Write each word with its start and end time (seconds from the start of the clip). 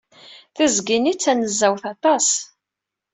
Tiẓgi-nni 0.55 1.13
d 1.15 1.19
taneẓẓawt 1.21 1.83
aṭas. 1.93 2.27